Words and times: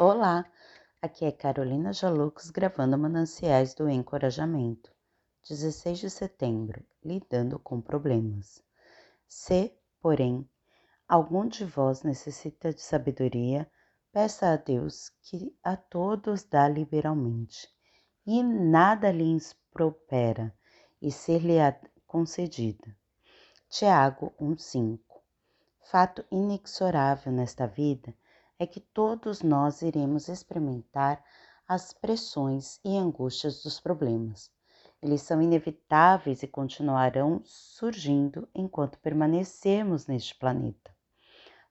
Olá, 0.00 0.46
aqui 1.02 1.24
é 1.24 1.32
Carolina 1.32 1.92
Jalux 1.92 2.50
gravando 2.50 2.96
Mananciais 2.96 3.74
do 3.74 3.88
Encorajamento, 3.88 4.92
16 5.48 5.98
de 5.98 6.08
setembro, 6.08 6.86
lidando 7.04 7.58
com 7.58 7.80
problemas. 7.80 8.62
Se, 9.26 9.76
porém, 10.00 10.48
algum 11.08 11.48
de 11.48 11.64
vós 11.64 12.04
necessita 12.04 12.72
de 12.72 12.80
sabedoria, 12.80 13.68
peça 14.12 14.52
a 14.52 14.56
Deus 14.56 15.08
que 15.20 15.52
a 15.64 15.76
todos 15.76 16.44
dá 16.44 16.68
liberalmente, 16.68 17.68
e 18.24 18.40
nada 18.40 19.10
lhe 19.10 19.24
impropera, 19.24 20.54
e 21.02 21.10
ser-lhe-á 21.10 21.76
concedida. 22.06 22.96
Tiago 23.68 24.32
1,5 24.40 25.00
Fato 25.82 26.24
inexorável 26.30 27.32
nesta 27.32 27.66
vida 27.66 28.14
é 28.58 28.66
que 28.66 28.80
todos 28.80 29.42
nós 29.42 29.82
iremos 29.82 30.28
experimentar 30.28 31.22
as 31.66 31.92
pressões 31.92 32.80
e 32.84 32.96
angústias 32.96 33.62
dos 33.62 33.78
problemas. 33.78 34.50
Eles 35.00 35.22
são 35.22 35.40
inevitáveis 35.40 36.42
e 36.42 36.48
continuarão 36.48 37.40
surgindo 37.44 38.48
enquanto 38.52 38.98
permanecermos 38.98 40.06
neste 40.08 40.34
planeta. 40.34 40.90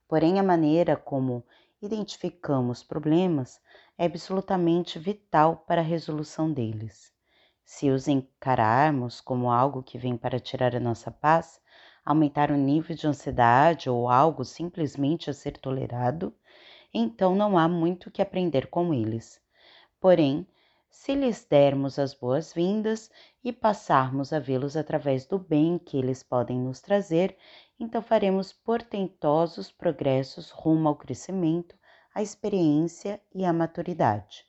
Porém, 0.07 0.39
a 0.39 0.43
maneira 0.43 0.95
como 0.95 1.43
identificamos 1.81 2.83
problemas 2.83 3.59
é 3.97 4.05
absolutamente 4.05 4.97
vital 4.97 5.57
para 5.67 5.81
a 5.81 5.83
resolução 5.83 6.51
deles. 6.53 7.11
Se 7.65 7.89
os 7.89 8.07
encararmos 8.07 9.19
como 9.19 9.51
algo 9.51 9.83
que 9.83 9.97
vem 9.97 10.15
para 10.15 10.39
tirar 10.39 10.73
a 10.73 10.79
nossa 10.79 11.11
paz, 11.11 11.59
aumentar 12.05 12.49
o 12.49 12.55
nível 12.55 12.95
de 12.95 13.05
ansiedade 13.05 13.89
ou 13.89 14.07
algo 14.07 14.45
simplesmente 14.45 15.29
a 15.29 15.33
ser 15.33 15.57
tolerado, 15.57 16.33
então 16.99 17.35
não 17.35 17.57
há 17.57 17.67
muito 17.67 18.09
que 18.09 18.21
aprender 18.21 18.67
com 18.67 18.93
eles. 18.93 19.39
Porém, 19.99 20.47
se 20.89 21.13
lhes 21.13 21.45
dermos 21.45 21.99
as 21.99 22.13
boas-vindas 22.13 23.11
e 23.43 23.53
passarmos 23.53 24.33
a 24.33 24.39
vê-los 24.39 24.75
através 24.75 25.25
do 25.25 25.37
bem 25.37 25.77
que 25.77 25.97
eles 25.97 26.23
podem 26.23 26.59
nos 26.59 26.81
trazer, 26.81 27.37
então 27.79 28.01
faremos 28.01 28.51
portentosos 28.51 29.71
progressos 29.71 30.49
rumo 30.49 30.87
ao 30.87 30.95
crescimento, 30.95 31.75
à 32.15 32.21
experiência 32.21 33.21
e 33.33 33.45
à 33.45 33.53
maturidade. 33.53 34.43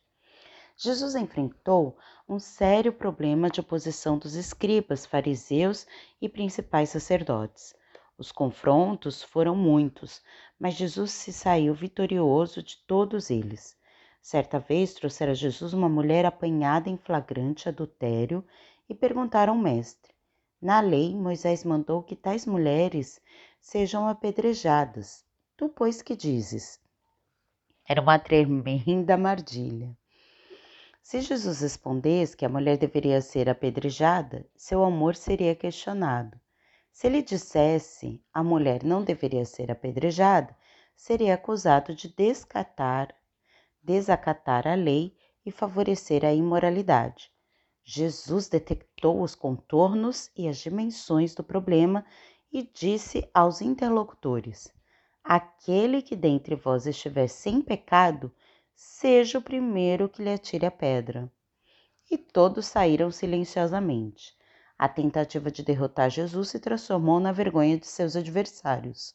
Jesus 0.75 1.15
enfrentou 1.15 1.99
um 2.27 2.39
sério 2.39 2.93
problema 2.93 3.51
de 3.51 3.61
oposição 3.61 4.17
dos 4.17 4.35
escribas, 4.35 5.05
fariseus 5.05 5.87
e 6.21 6.29
principais 6.29 6.91
sacerdotes. 6.91 7.75
Os 8.19 8.33
confrontos 8.33 9.23
foram 9.23 9.55
muitos, 9.55 10.21
mas 10.59 10.75
Jesus 10.75 11.13
se 11.13 11.33
saiu 11.33 11.73
vitorioso 11.73 12.61
de 12.65 12.77
todos 12.79 13.31
eles. 13.31 13.79
Certa 14.21 14.59
vez 14.59 14.93
trouxera 14.93 15.37
Jesus 15.37 15.73
uma 15.73 15.89
mulher 15.89 16.27
apanhada 16.27 16.91
em 16.91 16.97
flagrante 16.97 17.69
adultério 17.69 18.45
e 18.89 18.95
perguntaram 18.95 19.53
ao 19.53 19.59
mestre: 19.61 20.13
Na 20.61 20.81
lei, 20.81 21.15
Moisés 21.15 21.63
mandou 21.63 22.03
que 22.03 22.17
tais 22.17 22.45
mulheres 22.45 23.21
sejam 23.61 24.09
apedrejadas. 24.09 25.25
Tu, 25.57 25.69
pois, 25.69 26.03
que 26.03 26.17
dizes? 26.17 26.81
Era 27.89 28.03
uma 28.03 28.19
tremenda 28.19 29.17
mardilha. 29.17 29.97
Se 31.01 31.21
Jesus 31.21 31.61
respondesse 31.61 32.37
que 32.37 32.45
a 32.45 32.49
mulher 32.49 32.79
deveria 32.79 33.21
ser 33.21 33.49
apedrejada, 33.49 34.45
seu 34.57 34.83
amor 34.83 35.15
seria 35.15 35.55
questionado. 35.55 36.37
Se 36.99 37.07
ele 37.07 37.23
dissesse 37.23 38.21
a 38.35 38.43
mulher 38.43 38.83
não 38.83 39.05
deveria 39.05 39.45
ser 39.45 39.71
apedrejada, 39.71 40.53
seria 40.97 41.35
acusado 41.35 41.95
de 41.95 42.09
descatar, 42.09 43.15
desacatar 43.81 44.67
a 44.67 44.75
lei 44.75 45.17
e 45.47 45.53
favorecer 45.53 46.25
a 46.25 46.35
imoralidade. 46.35 47.31
Jesus 47.85 48.49
detectou 48.49 49.23
os 49.23 49.37
contornos 49.37 50.29
e 50.37 50.49
as 50.49 50.59
dimensões 50.59 51.37
do 51.37 51.45
problema 51.45 52.05
e 52.53 52.65
disse 52.65 53.31
aos 53.33 53.61
interlocutores: 53.61 54.67
Aquele 55.23 56.03
que 56.03 56.17
dentre 56.17 56.57
vós 56.57 56.85
estiver 56.85 57.29
sem 57.29 57.63
pecado, 57.63 58.35
seja 58.75 59.39
o 59.39 59.43
primeiro 59.43 60.09
que 60.09 60.21
lhe 60.21 60.33
atire 60.33 60.67
a 60.67 60.71
pedra. 60.73 61.33
E 62.11 62.19
todos 62.19 62.67
saíram 62.67 63.13
silenciosamente. 63.13 64.37
A 64.79 64.89
tentativa 64.89 65.51
de 65.51 65.65
derrotar 65.65 66.09
Jesus 66.09 66.51
se 66.51 66.61
transformou 66.61 67.19
na 67.19 67.33
vergonha 67.33 67.77
de 67.77 67.87
seus 67.87 68.15
adversários. 68.15 69.13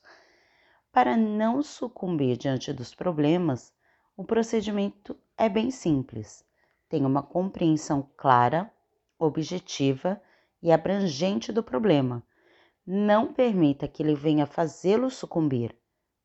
Para 0.91 1.16
não 1.16 1.63
sucumbir 1.63 2.35
diante 2.35 2.74
dos 2.74 2.94
problemas, 2.94 3.72
o 4.18 4.25
procedimento 4.25 5.18
é 5.38 5.47
bem 5.47 5.72
simples. 5.72 6.46
Tenha 6.90 7.07
uma 7.07 7.24
compreensão 7.24 8.09
clara, 8.18 8.69
objetiva 9.18 10.22
e 10.62 10.69
abrangente 10.69 11.51
do 11.53 11.63
problema. 11.63 12.22
Não 12.85 13.34
permita 13.34 13.88
que 13.88 14.03
ele 14.03 14.16
venha 14.16 14.45
fazê-lo 14.45 15.09
sucumbir. 15.09 15.74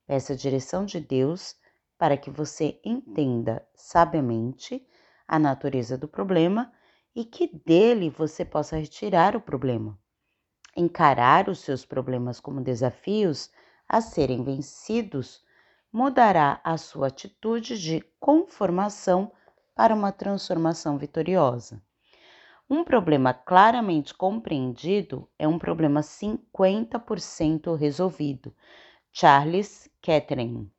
Peça 0.04 0.32
a 0.32 0.36
direção 0.36 0.84
de 0.84 0.98
Deus 0.98 1.54
para 1.96 2.16
que 2.16 2.30
você 2.30 2.80
entenda 2.84 3.64
sabiamente 3.72 4.84
a 5.28 5.38
natureza 5.38 5.96
do 5.96 6.08
problema 6.08 6.72
e 7.18 7.24
que 7.24 7.48
dele 7.48 8.08
você 8.10 8.44
possa 8.44 8.76
retirar 8.76 9.34
o 9.34 9.40
problema. 9.40 9.98
Encarar 10.76 11.48
os 11.48 11.58
seus 11.58 11.84
problemas 11.84 12.38
como 12.38 12.60
desafios 12.60 13.50
a 13.88 14.00
serem 14.00 14.44
vencidos 14.44 15.44
mudará 15.92 16.60
a 16.62 16.76
sua 16.76 17.08
atitude 17.08 17.76
de 17.76 18.00
conformação 18.20 19.32
para 19.74 19.92
uma 19.92 20.12
transformação 20.12 20.96
vitoriosa. 20.96 21.82
Um 22.70 22.84
problema 22.84 23.34
claramente 23.34 24.14
compreendido 24.14 25.28
é 25.36 25.48
um 25.48 25.58
problema 25.58 26.02
50% 26.02 27.74
resolvido. 27.74 28.54
Charles 29.10 29.90
Kettering 30.00 30.70